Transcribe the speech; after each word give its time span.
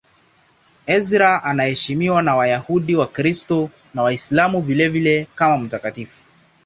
Ezra 0.95 1.43
anaheshimiwa 1.43 2.21
na 2.21 2.35
Wayahudi, 2.35 2.95
Wakristo 2.95 3.69
na 3.93 4.03
Waislamu 4.03 4.61
vilevile 4.61 5.27
kama 5.35 5.57
mtakatifu. 5.57 6.19